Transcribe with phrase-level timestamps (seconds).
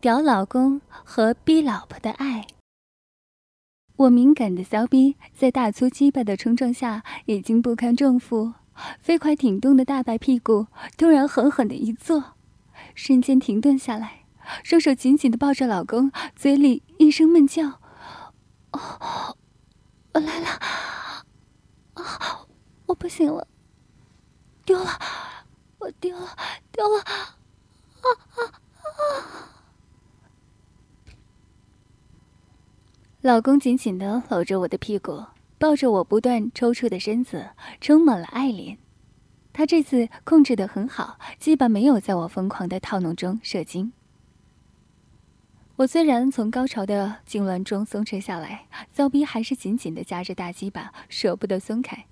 [0.00, 2.46] 屌老公和逼老婆的爱。
[3.96, 8.52] 我敏感的骚逼在大粗鸡巴的冲撞下已经不堪重负，
[9.00, 12.36] 飞快挺动的大白屁股突然狠狠的一坐，
[12.94, 14.26] 瞬间停顿下来，
[14.62, 17.80] 双手紧紧的抱着老公，嘴里一声闷叫
[18.70, 19.36] ：“哦，
[20.14, 20.46] 我来了，
[21.94, 22.46] 啊，
[22.86, 23.48] 我不行了，
[24.64, 24.90] 丢了，
[25.80, 26.36] 我丢了，
[26.70, 28.06] 丢了，啊
[28.36, 28.60] 啊。
[33.22, 35.24] 老公紧紧地搂着我的屁股，
[35.58, 37.50] 抱着我不断抽搐的身子，
[37.80, 38.76] 充满了爱怜。
[39.52, 43.92] 他这次控制得很好，基本没有在我疯狂的套弄中射精。
[45.74, 52.06] 我虽然从高潮的痉挛中松弛下来，骚逼还是紧紧地夹着大鸡巴，舍不得松开。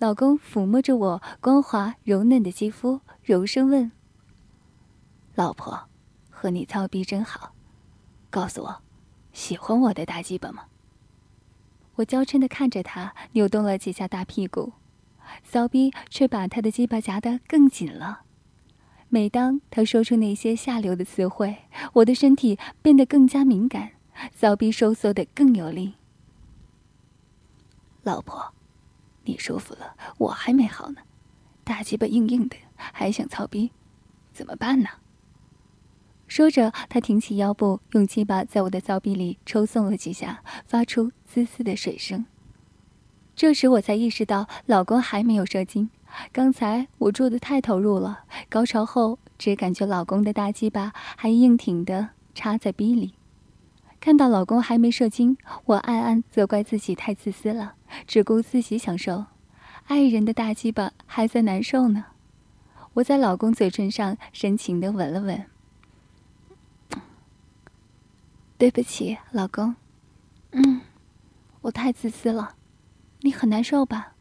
[0.00, 3.92] 老公抚摸着我光滑柔嫩的肌肤，柔声问
[5.36, 5.88] ：“老婆，
[6.28, 7.52] 和你操逼真好，
[8.30, 8.82] 告诉我。”
[9.34, 10.66] 喜欢我的大鸡巴吗？
[11.96, 14.72] 我娇嗔的看着他，扭动了几下大屁股，
[15.42, 18.22] 骚逼却把他的鸡巴夹得更紧了。
[19.08, 21.56] 每当他说出那些下流的词汇，
[21.94, 23.90] 我的身体变得更加敏感，
[24.32, 25.94] 骚逼收缩的更有力。
[28.02, 28.54] 老婆，
[29.24, 31.02] 你舒服了，我还没好呢，
[31.64, 33.72] 大鸡巴硬硬的，还想操逼，
[34.32, 34.88] 怎么办呢？
[36.26, 42.24] 说着，他挺起腰部，用鸡巴在我的骚逼里抽送了几下，发出滋滋的水声。
[43.36, 45.90] 这时我才意识到，老公还没有射精。
[46.32, 53.14] 刚才我做的太投入了，高潮后只感觉老公的大鸡巴还硬挺的插在逼里。
[54.00, 57.74] 看到老公还没射精，我暗暗责怪自己太自私了，
[58.06, 59.24] 只顾自己享受，
[59.86, 62.04] 爱人的大鸡巴还在难受呢。
[62.94, 65.44] 我在老公嘴唇上深情的吻了吻。
[68.56, 69.74] 对不起，老公。
[70.52, 70.80] 嗯，
[71.62, 72.56] 我太自私了，
[73.20, 74.14] 你很难受吧？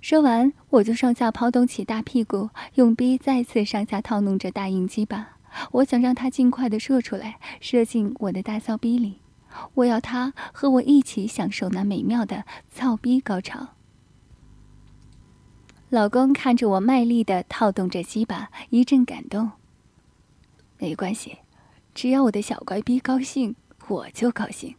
[0.00, 5.38] 说完，我就上下抛动起大屁股，用逼再次上下套弄着大硬鸡巴。
[5.72, 9.20] 我想让他尽快的射出来，射进我的大骚逼里。
[9.74, 13.68] 我要他和我一起享受那美妙的操逼高潮。
[15.88, 19.50] 老公看着我卖力的套动着鸡巴，一阵感动。
[20.78, 21.38] 没关系。
[22.00, 23.54] 只要我的小乖逼高兴，
[23.88, 24.74] 我就高兴；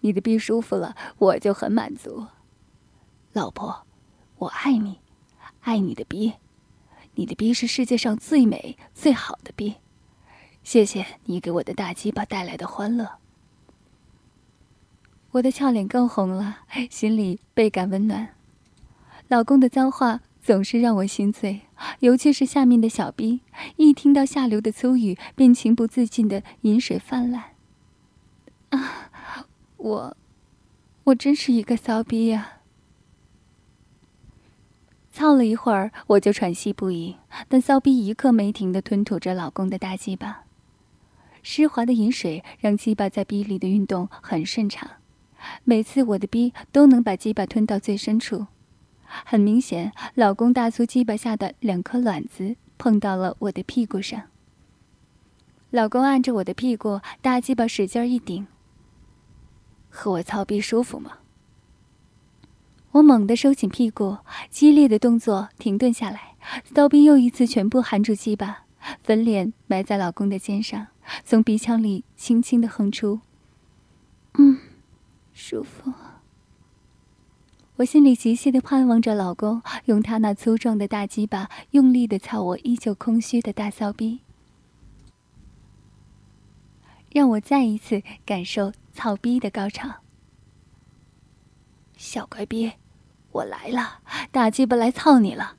[0.00, 2.26] 你的逼舒服了，我就很满足。
[3.34, 3.84] 老婆，
[4.38, 4.98] 我爱你，
[5.60, 6.32] 爱你的逼，
[7.16, 9.74] 你的逼是世界上最美最好的逼。
[10.62, 13.18] 谢谢你给我的大鸡巴带来的欢乐。
[15.32, 18.30] 我的俏脸更红了，心里倍感温暖。
[19.28, 20.22] 老公的脏话。
[20.44, 21.62] 总是让我心醉，
[22.00, 23.40] 尤其是下面的小逼，
[23.76, 27.44] 一听到下流的粗语，便情不自禁的饮水泛滥。
[28.68, 29.08] 啊，
[29.78, 30.16] 我，
[31.04, 32.58] 我真是一个骚逼呀！
[35.10, 37.16] 操了一会儿，我就喘息不已，
[37.48, 40.44] 但骚逼一刻没停的吞吐着老公的大鸡巴，
[41.42, 44.90] 湿滑的饮水让鸡巴在逼里的运动很顺畅，
[45.64, 48.48] 每次我的逼都能把鸡巴吞到最深处。
[49.24, 54.22] 很明显，老公大粗鸡巴下的两颗卵子碰到了我的屁股上。
[55.70, 58.46] 老公按着我的屁股，大鸡巴使劲一顶。
[59.88, 61.18] 和我操逼舒服吗？
[62.92, 64.18] 我猛地收紧屁股，
[64.50, 68.64] 激烈的动作停顿下来，骚逼又一次全部含住鸡巴，
[69.02, 70.86] 粉脸埋在老公的肩上，
[71.24, 73.20] 从鼻腔里轻轻的哼出
[74.38, 74.58] ：“嗯，
[75.32, 75.92] 舒服。”
[77.76, 84.20] 我心里急切的盼望着老公用他那粗壮的大鸡巴用力的操我依旧空虚的大骚逼，
[87.10, 89.88] 让我再一次感受操逼的高潮。
[91.96, 92.70] 小乖逼，
[93.32, 93.98] 我来了，
[94.30, 95.56] 大鸡巴来操你了。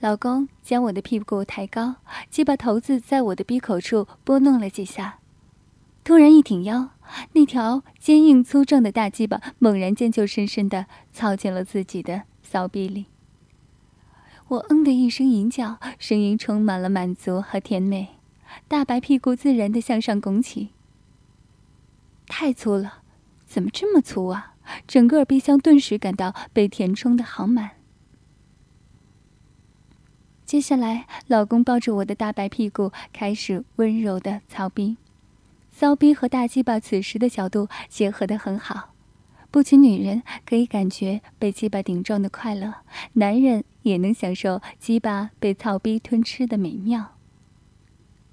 [0.00, 1.96] 老公将我的屁股抬高，
[2.30, 5.18] 鸡巴头子在我的逼口处拨弄了几下，
[6.08, 6.88] 突然一挺腰。
[7.32, 13.04] 那条坚硬粗壮的大鸡巴猛然间就深深的操进了自己的骚逼里。
[14.48, 18.08] 我嗯的一声吟叫，声音充满了满足和甜美，
[18.66, 20.70] 大白屁股自然的向上拱起。
[22.26, 23.02] 太粗了，
[23.46, 24.54] 怎么这么粗啊？
[24.86, 27.72] 整个鼻腔顿时感到被填充的好满。
[30.46, 34.96] 接下来，老公抱着我的大白屁股，开始温柔的操逼。
[35.78, 38.94] 骚逼和大鸡巴此时的角度结合得很好，
[39.48, 42.74] 不仅女人可以感觉被鸡巴顶撞的快乐，
[43.12, 47.14] 男人也能享受鸡巴被操逼吞吃的美妙。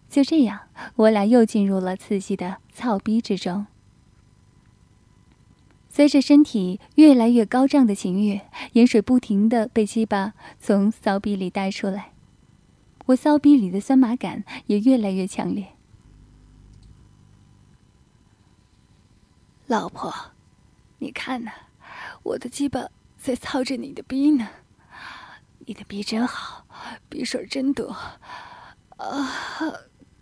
[0.10, 0.62] 就这样，
[0.96, 3.68] 我俩又进入了刺激的操逼之中。
[5.88, 12.14] 随着身体越来越高涨的情欲，盐水不停的被鸡巴从骚逼里带出来，
[13.06, 15.75] 我骚逼里的酸麻感也越来越强烈。
[19.68, 20.14] 老婆，
[21.00, 21.52] 你看呢，
[22.22, 24.48] 我的鸡巴在操着你的逼呢，
[25.66, 26.68] 你的逼真好，
[27.10, 27.90] 逼水真多，
[28.98, 29.28] 啊，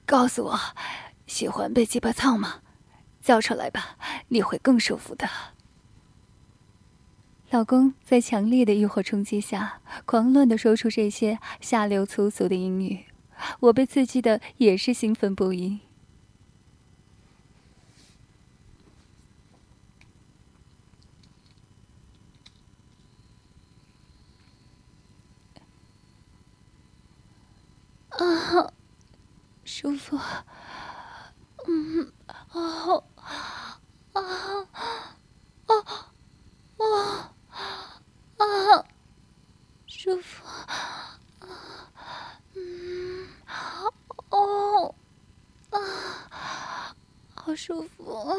[0.05, 0.59] 告诉我，
[1.27, 2.61] 喜欢被鸡巴操吗？
[3.21, 3.97] 叫出来吧，
[4.29, 5.29] 你会更舒服的。
[7.49, 13.05] 老公在强烈的欲火冲击下，狂乱的说出这些下流粗俗的英语，
[13.59, 15.81] 我被刺激的也是兴奋不已。
[28.09, 28.71] 啊，
[29.75, 30.19] 舒服，
[31.65, 32.53] 嗯，啊，
[33.15, 33.81] 啊，
[34.13, 34.67] 啊，
[36.77, 37.33] 啊。
[38.37, 38.85] 啊，
[39.87, 40.45] 舒服，
[42.53, 43.27] 嗯，
[44.29, 44.93] 哦，
[45.71, 46.95] 啊，
[47.33, 48.37] 好舒服，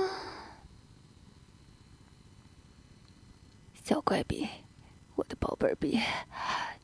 [3.82, 4.48] 小怪逼，
[5.16, 6.00] 我的宝贝儿逼，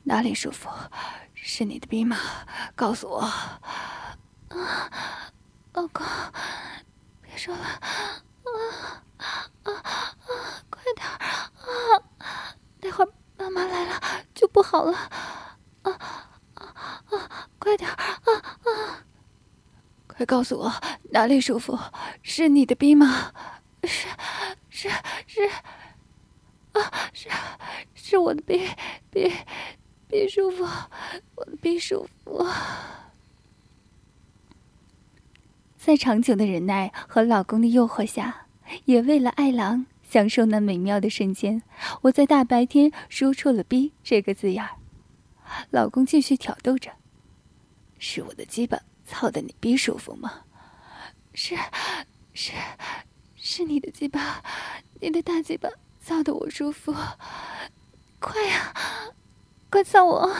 [0.02, 0.68] 哪里舒服？
[1.42, 2.16] 是你的逼吗？
[2.74, 3.22] 告诉我，
[4.50, 4.90] 啊，
[5.72, 6.04] 老公，
[7.22, 9.72] 别说了，啊，啊，啊，
[10.68, 12.02] 快点，啊。
[12.80, 14.00] 待会儿妈妈来了
[14.34, 14.96] 就不好了，
[15.82, 15.92] 啊
[16.54, 16.74] 啊
[17.10, 17.48] 啊！
[17.58, 17.96] 快点啊
[18.34, 19.04] 啊！
[20.06, 20.72] 快告诉我
[21.10, 21.78] 哪里舒服？
[22.22, 23.32] 是你的逼吗？
[23.84, 24.08] 是
[24.68, 24.90] 是
[25.26, 25.48] 是
[26.72, 27.28] 啊是
[27.94, 28.68] 是我的逼
[29.10, 29.32] 逼
[30.08, 30.64] 逼舒服，
[31.36, 32.46] 我的逼舒服。
[35.90, 38.46] 在长久的忍耐和老公的诱惑下，
[38.84, 39.86] 也为了爱郎。
[40.08, 41.64] 享受那美妙的瞬间，
[42.02, 44.76] 我在大白天说出了“逼”这个字眼儿。
[45.70, 46.92] 老公继续挑逗着
[47.98, 50.42] ：“是我的鸡巴操的你逼舒服吗？
[51.34, 51.56] 是，
[52.34, 52.52] 是，
[53.34, 54.44] 是你的鸡巴，
[55.00, 55.68] 你的大鸡巴
[56.00, 56.94] 操的我舒服。
[58.20, 58.72] 快呀，
[59.68, 60.32] 快操我！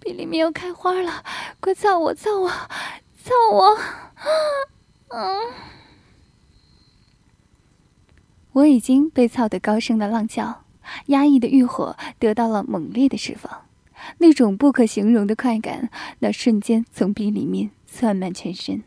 [0.00, 1.22] 逼里面要开花了，
[1.60, 3.78] 快操我，操我，操我！
[5.08, 5.52] 嗯。”
[8.52, 10.62] 我已经被操得高声的浪叫，
[11.06, 13.66] 压抑的欲火得到了猛烈的释放，
[14.18, 15.90] 那种不可形容的快感，
[16.20, 18.84] 那瞬间从鼻里面窜满全身。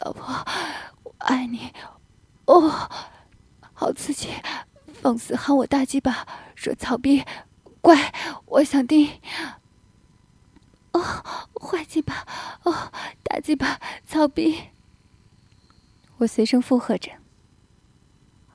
[0.00, 0.24] 老婆，
[1.02, 1.72] 我爱你，
[2.46, 2.88] 哦，
[3.74, 4.30] 好刺激，
[4.94, 7.22] 放肆喊我大鸡巴，说操逼，
[7.82, 8.14] 乖，
[8.46, 9.10] 我想听。
[10.92, 11.02] 哦，
[11.60, 12.26] 坏鸡巴，
[12.64, 12.92] 哦，
[13.22, 14.70] 大鸡巴，操逼，
[16.18, 17.10] 我随声附和着。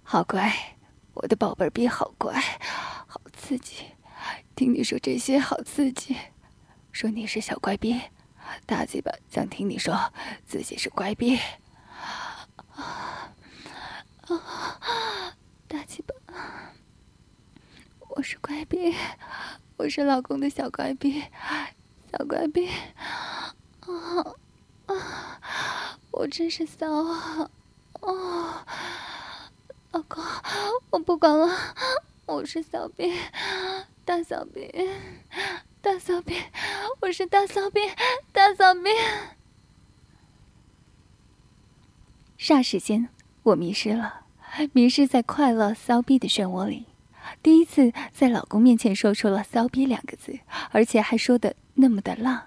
[0.04, 0.78] 好乖，
[1.14, 2.34] 我的宝贝儿逼好乖，
[3.08, 3.86] 好刺激！
[4.56, 6.16] 听你说这些好刺激，
[6.92, 8.00] 说你是小乖逼，
[8.66, 10.14] 大鸡巴想听你说
[10.46, 11.40] 自己是乖逼。
[12.76, 13.34] 啊
[14.28, 15.36] 啊！
[15.68, 16.14] 大鸡巴，
[18.10, 18.96] 我是乖逼，
[19.78, 21.24] 我是老公的小乖逼，
[22.12, 22.68] 小乖逼。
[23.82, 24.36] 啊
[24.88, 25.98] 啊！
[26.12, 27.50] 我真是骚啊！
[28.02, 28.54] 哦。
[29.92, 30.24] 老公，
[30.90, 31.50] 我不管了，
[32.26, 33.14] 我是小兵，
[34.06, 34.70] 大小兵，
[35.82, 36.42] 大小兵，
[37.02, 37.90] 我是大小兵，
[38.32, 38.94] 大小兵。
[42.40, 43.10] 霎时间，
[43.44, 44.22] 我迷失了，
[44.72, 46.86] 迷失在快乐骚逼的漩涡里。
[47.44, 50.40] 第一次在老公面前说出了“骚逼”两个字，
[50.72, 52.44] 而且还说的那么的浪。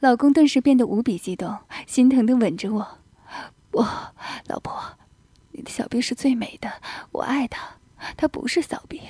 [0.00, 2.98] 老公顿时变得无比激动，心疼的吻着我
[3.72, 4.14] ：“我，
[4.46, 4.98] 老婆。”
[5.56, 6.70] 你的小臂是最美的，
[7.12, 7.76] 我爱它。
[8.16, 9.00] 它不是骚臂，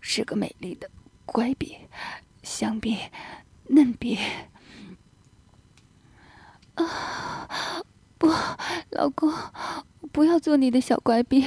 [0.00, 0.88] 是个美丽的
[1.26, 1.76] 乖臂，
[2.42, 2.98] 香臂，
[3.68, 4.16] 嫩臂。
[6.74, 7.82] 啊，
[8.16, 8.28] 不，
[8.90, 9.32] 老公，
[10.12, 11.44] 不要做你的小乖臂，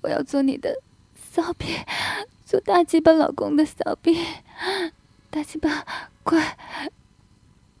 [0.00, 0.80] 我要做你的
[1.14, 1.66] 骚逼，
[2.46, 4.16] 做大鸡巴老公的骚逼。
[5.34, 5.84] 大鸡巴，
[6.22, 6.56] 快，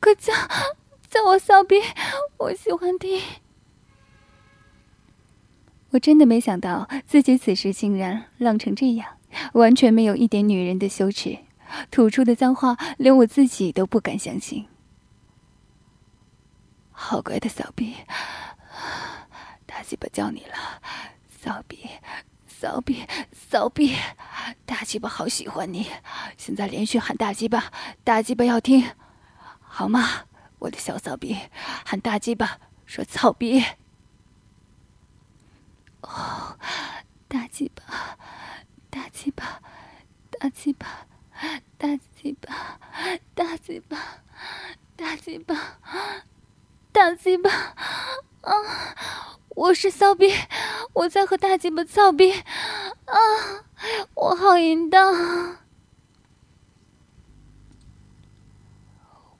[0.00, 0.32] 快叫，
[1.08, 1.76] 叫我骚逼，
[2.36, 3.22] 我喜欢听。
[5.90, 9.18] 我真的没想到自己此时竟然浪成这样，
[9.52, 11.38] 完全没有一点女人的羞耻，
[11.92, 14.66] 吐出的脏话连我自己都不敢相信。
[16.90, 17.94] 好乖的骚逼，
[19.64, 20.82] 大鸡巴叫你了，
[21.28, 21.88] 骚逼，
[22.64, 23.94] 骚逼，骚逼，
[24.64, 25.86] 大鸡巴好喜欢你，
[26.38, 27.70] 现在连续喊大鸡巴，
[28.02, 28.90] 大鸡巴要听，
[29.60, 30.22] 好吗？
[30.60, 31.38] 我的小骚逼，
[31.84, 33.62] 喊大鸡巴，说操逼。
[36.00, 36.58] 哦，
[37.28, 38.16] 大鸡巴，
[38.88, 39.60] 大鸡巴，
[40.40, 41.06] 大鸡巴，
[41.76, 42.78] 大鸡巴，
[43.34, 43.98] 大鸡巴，
[44.96, 45.54] 大鸡巴，
[46.92, 47.50] 大鸡巴，
[48.40, 48.54] 啊！
[49.50, 50.34] 我是骚逼，
[50.94, 53.16] 我在和大鸡巴操逼，啊！
[54.14, 55.58] 我好淫荡。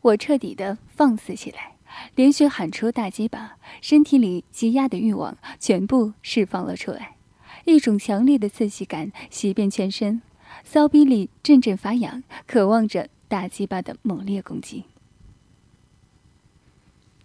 [0.00, 1.76] 我彻底的放肆起来，
[2.16, 7.16] 连续喊出大鸡巴，身体里积压的欲望全部释放了出来，
[7.64, 10.20] 一种强烈的刺激感袭遍全身，
[10.64, 14.84] 骚逼里阵阵发痒，渴望着大鸡巴的猛烈攻击。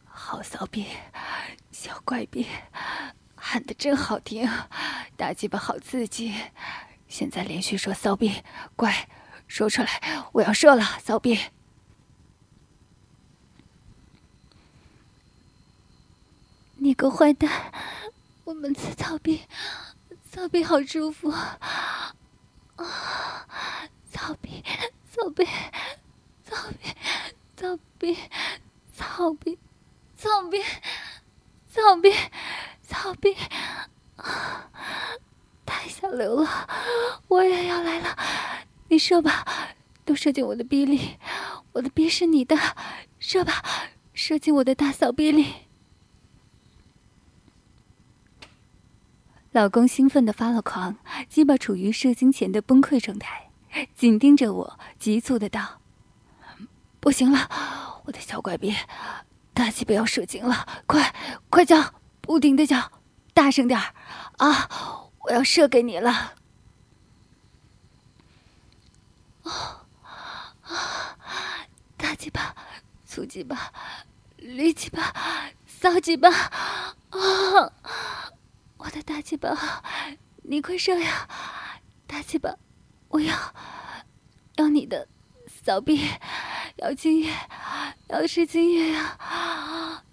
[0.06, 0.86] 好骚逼，
[1.72, 2.46] 小怪逼，
[3.51, 4.48] 喊的真好听，
[5.18, 6.36] 大鸡巴好刺激，
[7.08, 8.44] 现在连续说骚逼，
[8.75, 9.10] 乖，
[9.48, 11.39] 说出来，我要射了，骚逼。
[16.75, 17.74] 你个坏蛋！
[18.44, 19.41] 我们在操逼，
[20.32, 22.13] 操逼好舒服啊！
[24.12, 24.63] 操逼，
[25.12, 25.44] 操逼，
[26.46, 26.94] 操逼，
[27.58, 28.15] 操逼，
[28.96, 29.58] 操逼，
[30.15, 30.63] 操逼，
[31.74, 32.13] 操逼，
[33.10, 33.36] 操逼！
[35.66, 36.68] 太下流了！
[37.28, 38.16] 我也要来了！
[38.89, 39.44] 你射吧，
[40.06, 41.18] 都射进我的逼里！
[41.72, 42.56] 我的逼是你的，
[43.18, 43.63] 射吧，
[44.13, 45.56] 射进我的大骚逼里！
[49.51, 50.98] 老公兴奋的发了狂，
[51.28, 53.50] 鸡巴处于射精前的崩溃状态，
[53.96, 55.82] 紧盯着我，急促的道
[57.01, 58.75] ：“不行了，我的小怪逼，
[59.56, 61.16] 大鸡巴要射精了，快
[61.50, 62.92] 快叫，不停的叫，
[63.34, 63.94] 大声点儿
[64.38, 64.70] 啊！
[65.20, 66.34] 我要射给你了！
[69.44, 69.86] 啊
[70.64, 71.18] 啊！
[71.98, 72.56] 大鸡巴，
[73.06, 73.72] 粗鸡巴，
[74.38, 75.14] 绿鸡巴，
[75.68, 76.96] 骚鸡巴啊！”
[78.78, 79.84] 我的大鸡巴，
[80.44, 81.28] 你快射呀！
[82.08, 82.56] 大鸡巴，
[83.10, 83.54] 我要，
[84.56, 85.08] 要你的
[85.64, 86.10] 扫臂，
[86.78, 87.34] 要精液，
[88.08, 89.18] 要是精液呀！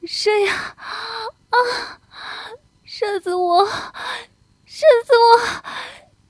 [0.06, 0.76] 射呀！
[1.50, 2.00] 啊！
[2.98, 3.66] 射死我！
[4.64, 5.38] 射死我！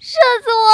[0.01, 0.67] 射死我！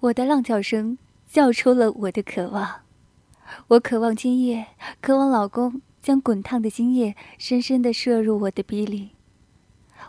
[0.00, 0.96] 我的浪叫声
[1.28, 2.80] 叫出了我的渴望，
[3.68, 4.68] 我渴望今夜，
[5.02, 9.19] 渴望老公将滚烫的精液深深的射入我的鼻里。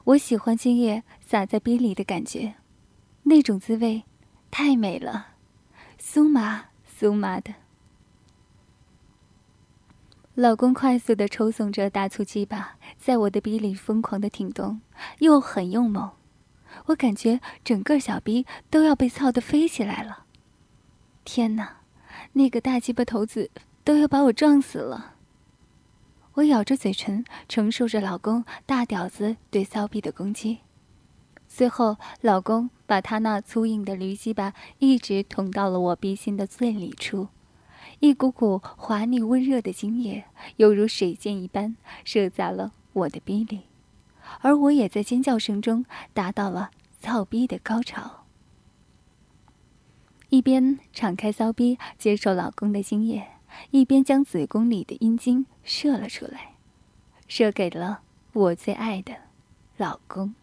[0.05, 2.55] 我喜欢精液洒在鼻里的感觉，
[3.24, 4.03] 那种滋味
[4.50, 5.36] 太美了，
[6.00, 6.65] 酥麻
[7.00, 7.53] 酥麻的。
[10.34, 14.81] 老公快速的抽耸着大粗鸡巴，在我的鼻里疯狂的挺动，
[15.20, 16.12] 又狠又猛。
[16.86, 20.25] 我感觉整个小鼻都要被操得飞起来了！
[21.25, 21.81] 天哪，
[22.34, 23.51] 那个大鸡巴头子
[23.84, 25.15] 都要把我撞死了！
[26.36, 30.60] 我咬着嘴唇，承受着老公大屌子对骚逼的攻击。
[31.48, 37.28] 最后，老公把他那粗硬的驴鸡巴一直捅到了我鼻心的最里处，
[38.00, 40.24] 一股股滑腻温热的精液
[40.56, 43.64] 犹如水箭一般射在了我的逼里。
[44.40, 46.72] 而我也在尖叫声中达到了
[47.02, 48.24] 操逼的高潮，
[50.30, 53.28] 一边敞开骚逼接受老公的精液，
[53.70, 56.56] 一边将子宫里的阴茎射了出来，
[57.27, 58.00] 射给了
[58.34, 59.13] 我最爱的
[59.77, 60.34] 老公。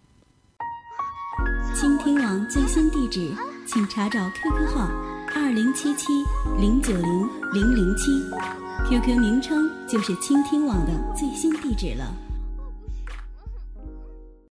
[1.75, 3.33] 倾听网最新地址，
[3.67, 4.89] 请查找 QQ 号
[5.35, 6.25] 二零七七
[6.59, 8.11] 零九零零零七
[8.89, 12.28] ，QQ 名称就是倾听网的最新地址了。